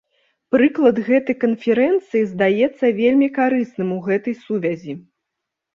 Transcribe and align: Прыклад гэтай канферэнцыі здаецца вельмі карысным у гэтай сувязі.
Прыклад 0.53 1.01
гэтай 1.09 1.37
канферэнцыі 1.43 2.23
здаецца 2.33 2.85
вельмі 3.03 3.27
карысным 3.39 3.89
у 3.99 4.03
гэтай 4.11 4.39
сувязі. 4.49 4.93